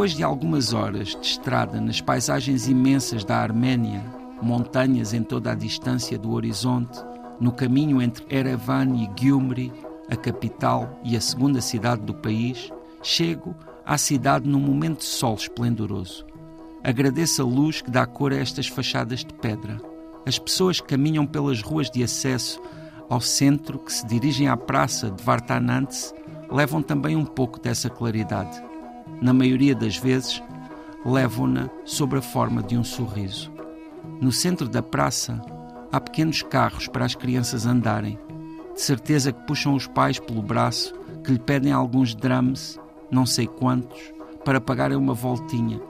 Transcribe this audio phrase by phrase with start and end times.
[0.00, 4.02] Depois de algumas horas de estrada nas paisagens imensas da Arménia,
[4.40, 6.98] montanhas em toda a distância do horizonte,
[7.38, 9.70] no caminho entre Erevan e Gyumri,
[10.10, 12.70] a capital e a segunda cidade do país,
[13.02, 13.54] chego
[13.84, 16.24] à cidade num momento de sol esplendoroso.
[16.82, 19.82] Agradeço a luz que dá cor a estas fachadas de pedra.
[20.24, 22.58] As pessoas caminham pelas ruas de acesso
[23.06, 26.14] ao centro, que se dirigem à praça de Vartanantse,
[26.50, 28.69] levam também um pouco dessa claridade.
[29.20, 30.42] Na maioria das vezes,
[31.04, 33.52] levam-na sob a forma de um sorriso.
[34.20, 35.40] No centro da praça,
[35.92, 38.18] há pequenos carros para as crianças andarem,
[38.74, 43.46] de certeza que puxam os pais pelo braço, que lhe pedem alguns drams, não sei
[43.46, 44.00] quantos,
[44.44, 45.80] para pagarem uma voltinha.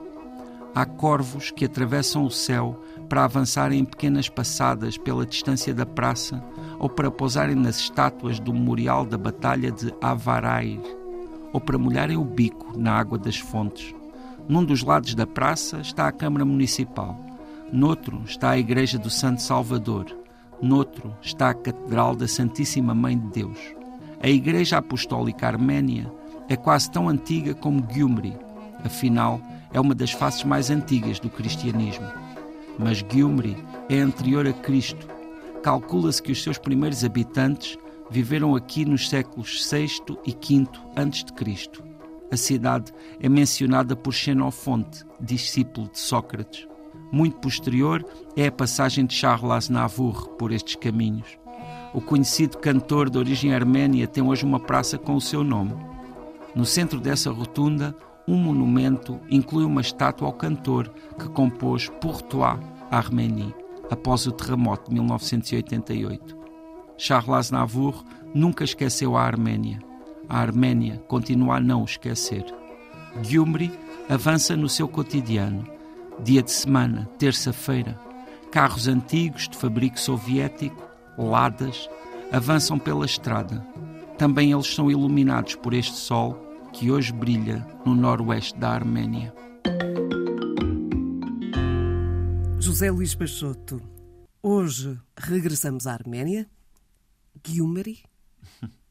[0.75, 6.43] Há corvos que atravessam o céu para avançarem em pequenas passadas pela distância da praça
[6.79, 10.79] ou para pousarem nas estátuas do memorial da Batalha de Avarair,
[11.53, 13.93] ou para molharem o bico na água das fontes.
[14.47, 17.17] Num dos lados da praça está a Câmara Municipal,
[17.71, 20.05] noutro está a Igreja do Santo Salvador,
[20.61, 23.59] noutro está a Catedral da Santíssima Mãe de Deus.
[24.21, 26.11] A Igreja Apostólica Arménia
[26.49, 28.33] é quase tão antiga como Gyumri,
[28.83, 29.39] afinal,
[29.73, 32.05] é uma das faces mais antigas do cristianismo.
[32.77, 33.55] Mas Gyumri
[33.89, 35.07] é anterior a Cristo.
[35.63, 37.77] Calcula-se que os seus primeiros habitantes
[38.11, 39.87] viveram aqui nos séculos VI
[40.25, 40.67] e V
[40.97, 41.69] a.C.
[42.29, 46.67] A cidade é mencionada por Xenofonte, discípulo de Sócrates.
[47.09, 51.39] Muito posterior é a passagem de Charles Aznavour por estes caminhos.
[51.93, 55.73] O conhecido cantor de origem arménia tem hoje uma praça com o seu nome.
[56.53, 57.95] No centro dessa rotunda,
[58.27, 62.21] um monumento inclui uma estátua ao cantor que compôs Pour
[62.89, 63.55] Arménie,
[63.89, 66.40] após o terremoto de 1988.
[67.03, 69.79] Charles Aznavour nunca esqueceu a Arménia.
[70.29, 72.45] A Arménia continua a não esquecer.
[73.23, 73.71] Gyumri
[74.07, 75.67] avança no seu cotidiano.
[76.23, 77.99] Dia de semana, terça-feira,
[78.51, 80.79] carros antigos de fabrico soviético,
[81.17, 81.89] ladas,
[82.31, 83.65] avançam pela estrada.
[84.15, 86.37] Também eles são iluminados por este sol
[86.71, 89.33] que hoje brilha no noroeste da Arménia.
[92.59, 93.81] José Luís Peixoto,
[94.43, 96.47] hoje regressamos à Arménia.
[97.45, 98.03] Gyumri?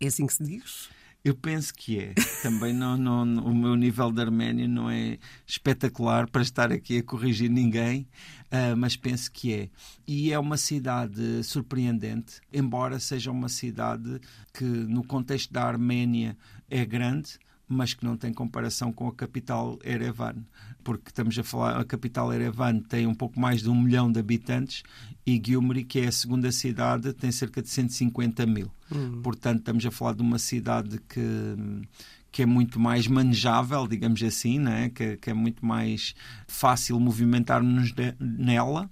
[0.00, 0.88] É assim que se diz?
[1.22, 2.14] Eu penso que é.
[2.42, 7.02] Também não, não, o meu nível de Arménia não é espetacular para estar aqui a
[7.02, 8.08] corrigir ninguém,
[8.46, 9.70] uh, mas penso que é.
[10.06, 14.18] E é uma cidade surpreendente, embora seja uma cidade
[14.54, 16.36] que, no contexto da Arménia,
[16.70, 17.38] é grande
[17.70, 20.34] mas que não tem comparação com a capital Erevan,
[20.82, 24.18] porque estamos a falar, a capital Erevan tem um pouco mais de um milhão de
[24.18, 24.82] habitantes
[25.24, 28.68] e Gyumri, que é a segunda cidade, tem cerca de 150 mil.
[28.90, 29.22] Uhum.
[29.22, 31.20] Portanto, estamos a falar de uma cidade que
[32.32, 34.88] que é muito mais manejável, digamos assim, né?
[34.90, 36.14] que, que é muito mais
[36.46, 38.88] fácil movimentar-nos nela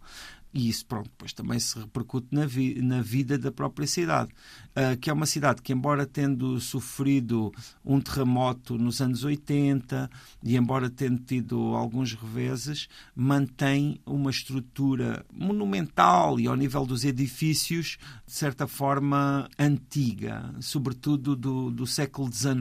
[0.53, 4.31] e isso, pronto, depois também se repercute na, vi na vida da própria cidade,
[4.71, 7.53] uh, que é uma cidade que, embora tendo sofrido
[7.85, 10.11] um terremoto nos anos 80
[10.43, 17.99] e embora tendo tido alguns reveses, mantém uma estrutura monumental e ao nível dos edifícios,
[18.27, 22.59] de certa forma, antiga, sobretudo do, do século XIX,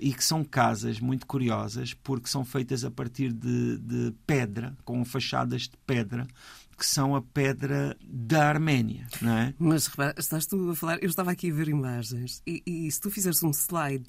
[0.00, 5.04] e que são casas muito curiosas porque são feitas a partir de, de pedra, com
[5.04, 6.26] fachadas de pedra,
[6.76, 9.54] que são a pedra da Arménia, não é?
[9.58, 13.00] Mas repara, estás tu a falar, eu estava aqui a ver imagens e, e se
[13.00, 14.04] tu fizeres um slide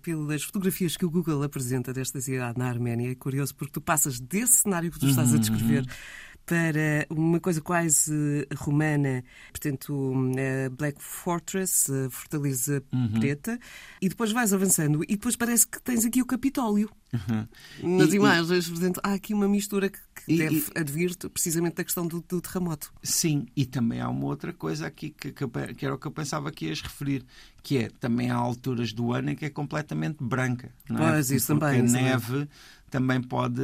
[0.00, 4.20] pelas fotografias que o Google apresenta desta cidade na Arménia, é curioso porque tu passas
[4.20, 10.14] desse cenário que tu estás a uhum, descrever uhum para uma coisa quase romana, portanto,
[10.76, 13.12] Black Fortress, Fortaleza uhum.
[13.12, 13.58] Preta,
[14.00, 16.90] e depois vais avançando e depois parece que tens aqui o Capitólio.
[17.12, 17.98] Uhum.
[17.98, 22.06] Nas e, imagens, portanto, há aqui uma mistura que e, deve advir precisamente da questão
[22.06, 22.92] do, do, terremoto.
[23.02, 26.10] Sim, e também há uma outra coisa aqui que, que, que, era o que eu
[26.10, 27.24] pensava que ias referir,
[27.62, 30.72] que é também há alturas do ano em que é completamente branca.
[30.88, 31.12] Não é?
[31.12, 31.80] Pois, isso Porque também.
[31.80, 32.48] a neve
[32.90, 33.60] também pode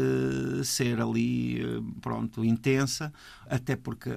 [0.65, 1.61] ser ali,
[2.01, 3.13] pronto, intensa,
[3.49, 4.11] até porque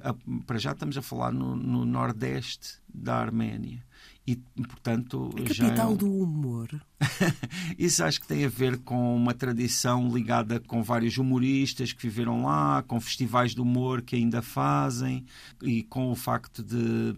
[0.47, 3.83] para já estamos a falar no, no nordeste da Arménia
[4.25, 5.97] e, portanto, a capital já...
[5.97, 6.69] do humor.
[7.77, 12.43] Isso acho que tem a ver com uma tradição ligada com vários humoristas que viveram
[12.43, 15.25] lá, com festivais de humor que ainda fazem
[15.61, 17.13] e com o facto de,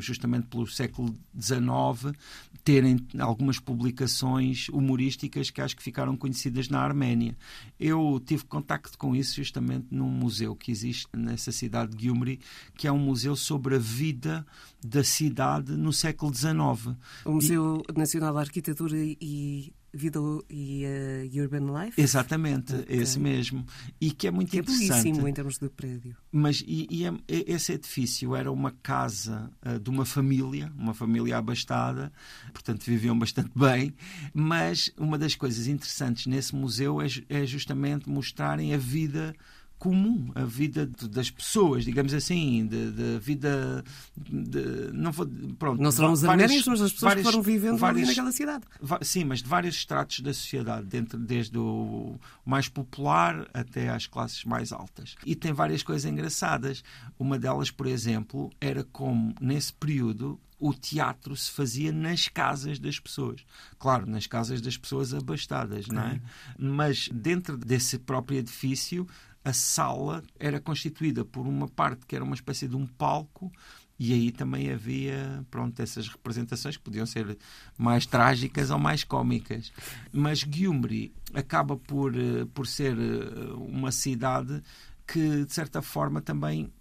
[0.00, 2.16] justamente pelo século XIX,
[2.64, 7.36] terem algumas publicações humorísticas que acho que ficaram conhecidas na Arménia.
[7.78, 12.40] Eu tive contacto com isso justamente num museu que existe nessa cidade de Gyumri,
[12.76, 14.46] que é um museu sobre a vida
[14.84, 16.96] da cidade no século XIX.
[17.24, 17.98] O Museu e...
[17.98, 20.18] Nacional de Arquitetura e Vida
[20.48, 22.00] e uh, Urban Life?
[22.00, 22.96] Exatamente, okay.
[22.96, 23.66] esse mesmo.
[24.00, 24.90] E que é muito que interessante.
[24.90, 26.16] É belíssimo em termos de prédio.
[26.32, 31.36] Mas e, e é, esse edifício era uma casa uh, de uma família, uma família
[31.36, 32.10] abastada,
[32.54, 33.94] portanto viviam bastante bem.
[34.32, 39.34] Mas uma das coisas interessantes nesse museu é, é justamente mostrarem a vida
[39.82, 43.82] comum, a vida das pessoas, digamos assim, da vida.
[44.16, 45.26] De, não vou,
[45.58, 48.30] pronto, não serão os arménios, mas as pessoas várias, que foram vivendo várias, ali naquela
[48.30, 48.64] cidade.
[49.00, 54.44] Sim, mas de vários estratos da sociedade, dentro, desde o mais popular até às classes
[54.44, 55.16] mais altas.
[55.26, 56.84] E tem várias coisas engraçadas.
[57.18, 63.00] Uma delas, por exemplo, era como, nesse período, o teatro se fazia nas casas das
[63.00, 63.44] pessoas.
[63.80, 66.20] Claro, nas casas das pessoas abastadas, não é?
[66.56, 69.04] Mas dentro desse próprio edifício
[69.44, 73.52] a sala era constituída por uma parte que era uma espécie de um palco
[73.98, 77.36] e aí também havia pronto essas representações que podiam ser
[77.76, 79.72] mais trágicas ou mais cómicas
[80.12, 84.62] mas Gyumri acaba por eh, por ser eh, uma cidade
[85.06, 86.72] que de certa forma também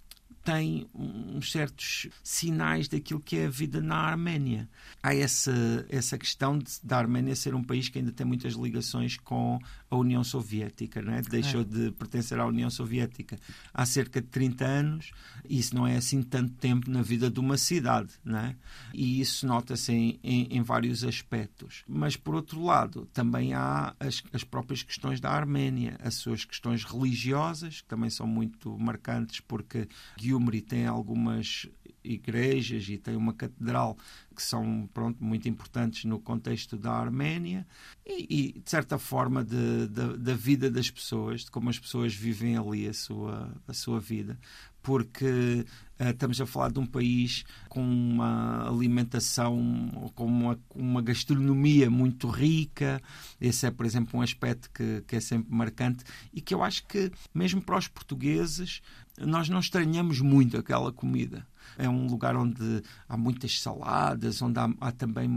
[0.44, 4.68] tem uns certos sinais daquilo que é a vida na Arménia.
[5.02, 5.54] Há essa,
[5.88, 9.60] essa questão da Arménia ser um país que ainda tem muitas ligações com
[9.92, 11.22] a União Soviética, não é?
[11.22, 11.64] deixou é.
[11.66, 13.38] de pertencer à União Soviética
[13.74, 15.12] há cerca de 30 anos.
[15.48, 18.56] Isso não é assim tanto tempo na vida de uma cidade, não é?
[18.94, 21.84] e isso nota-se em, em, em, vários aspectos.
[21.86, 26.86] Mas, por outro lado, também há as, as próprias questões da Arménia, as suas questões
[26.86, 31.68] religiosas, que também são muito marcantes, porque Gyumri tem algumas
[32.03, 33.98] igrejas e tem uma catedral
[34.36, 37.68] que são pronto, muito importantes no contexto da Arménia
[38.06, 42.13] e, e de certa forma de, de, da vida das pessoas, de como as pessoas
[42.13, 44.39] vivem ali a sua, a sua vida
[44.81, 45.65] porque
[46.00, 52.27] uh, estamos a falar de um país com uma alimentação, com uma, uma, gastronomia muito
[52.27, 53.01] rica.
[53.39, 56.03] Esse é, por exemplo, um aspecto que, que é sempre marcante
[56.33, 58.81] e que eu acho que, mesmo para os portugueses,
[59.19, 61.45] nós não estranhamos muito aquela comida.
[61.78, 65.28] É um lugar onde há muitas saladas, onde há, há também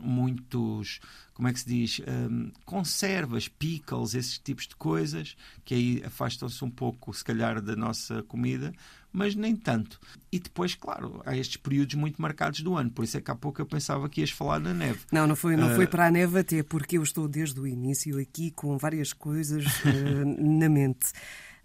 [0.00, 1.00] muitos,
[1.34, 6.64] como é que se diz, um, conservas, pickles, esses tipos de coisas, que aí afastam-se
[6.64, 8.72] um pouco, se calhar, da nossa comida,
[9.12, 10.00] mas nem tanto.
[10.30, 13.34] E depois, claro, há estes períodos muito marcados do ano, por isso é que há
[13.34, 15.00] pouco eu pensava que ias falar da neve.
[15.12, 15.76] Não, não foi, não uh...
[15.76, 19.64] foi para a neve até, porque eu estou desde o início aqui com várias coisas
[19.66, 21.12] uh, na mente.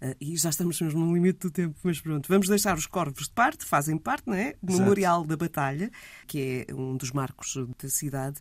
[0.00, 3.24] Uh, e já estamos mesmo no limite do tempo, mas pronto, vamos deixar os corvos
[3.24, 4.54] de parte, fazem parte, não é?
[4.62, 5.90] Memorial da Batalha,
[6.26, 8.38] que é um dos marcos da cidade,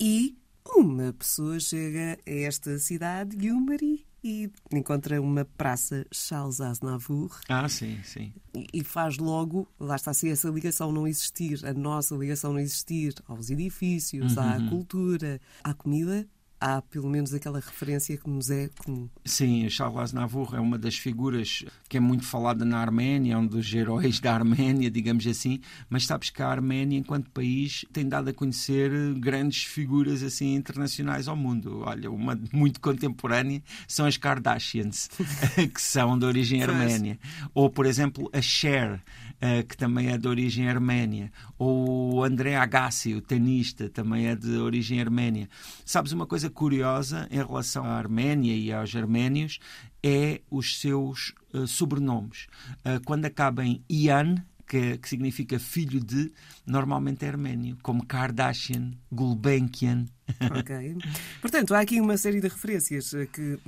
[0.00, 0.36] e
[0.76, 7.38] uma pessoa chega a esta cidade, Yumari, e encontra uma praça Charles Aznavour.
[7.46, 8.32] Ah, sim, sim.
[8.72, 13.14] E faz logo, lá está se essa ligação não existir, a nossa ligação não existir
[13.28, 14.42] aos edifícios, uhum.
[14.42, 16.26] à cultura, à comida,
[16.64, 19.06] há pelo menos aquela referência que nos é comum.
[19.22, 23.46] Sim, Charles Aznavour é uma das figuras que é muito falada na Arménia, é um
[23.46, 28.30] dos heróis da Arménia, digamos assim, mas sabes que a Arménia, enquanto país, tem dado
[28.30, 31.82] a conhecer grandes figuras assim internacionais ao mundo.
[31.84, 35.10] Olha, uma muito contemporânea são as Kardashians,
[35.74, 37.18] que são de origem arménia.
[37.52, 39.02] Ou, por exemplo, a Cher,
[39.40, 41.30] eh, que também é de origem arménia.
[41.58, 45.50] Ou o André Agassi, o tenista, também é de origem arménia.
[45.84, 49.58] Sabes uma coisa curiosa em relação à Arménia e aos arménios?
[50.02, 52.46] É os seus uh, sobrenomes.
[52.80, 56.32] Uh, quando acaba em Ian, que, que, significa filho de,
[56.66, 60.06] normalmente é arménio, como Kardashian, Gulbenkian,
[60.40, 60.96] Ok.
[61.40, 63.60] Portanto, há aqui uma série de referências eh, que uh,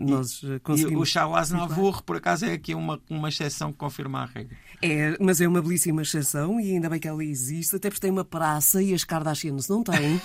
[0.00, 0.92] nós e, conseguimos.
[0.92, 4.56] E o Charles Navour, por acaso, é aqui uma, uma exceção que confirma a regra.
[4.82, 8.10] É, mas é uma belíssima exceção e ainda bem que ela existe, até porque tem
[8.10, 10.20] uma praça e as Kardashians não têm.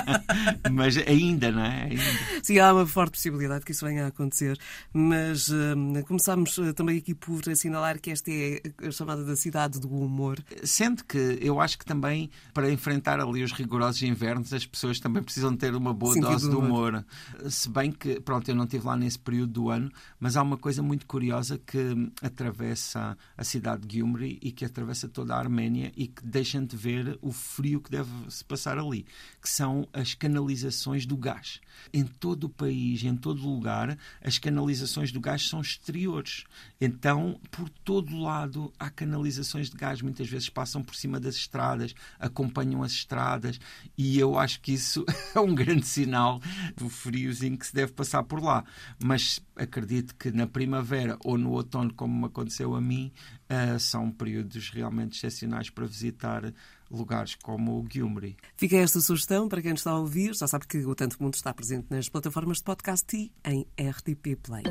[0.70, 1.84] mas ainda, não é?
[1.84, 2.02] Ainda.
[2.42, 4.58] Sim, há uma forte possibilidade que isso venha a acontecer.
[4.92, 9.88] Mas uh, começamos também aqui por assinalar que esta é a chamada da cidade do
[9.88, 10.42] humor.
[10.64, 15.22] Sendo que eu acho que também, para enfrentar ali os rigorosos invernos, as pessoas também
[15.22, 16.94] precisam ter uma boa Sentido dose de humor.
[16.94, 17.50] humor.
[17.50, 20.56] Se bem que, pronto, eu não estive lá nesse período do ano, mas há uma
[20.56, 25.92] coisa muito curiosa que atravessa a cidade de Gyumri e que atravessa toda a Arménia
[25.96, 29.06] e que deixa de ver o frio que deve se passar ali,
[29.42, 31.60] que são as canalizações do gás.
[31.92, 36.44] Em todo o país, em todo lugar, as canalizações do gás são exteriores.
[36.80, 41.94] Então, por todo lado, há canalizações de gás, muitas vezes passam por cima das estradas,
[42.18, 43.60] acompanham as estradas,
[43.96, 46.40] e eu acho que isso isso é um grande sinal
[46.76, 48.64] do friozinho que se deve passar por lá.
[49.02, 53.12] Mas acredito que na primavera ou no outono, como me aconteceu a mim,
[53.50, 56.52] uh, são períodos realmente excepcionais para visitar
[56.90, 58.36] lugares como o Gyumri.
[58.56, 60.34] Fica esta sugestão para quem está a ouvir.
[60.34, 64.36] Já sabe que o Tanto Mundo está presente nas plataformas de podcast e em RTP
[64.42, 64.62] Play.